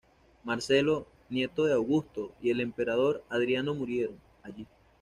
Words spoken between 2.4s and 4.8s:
y el emperador Adriano murieron allí.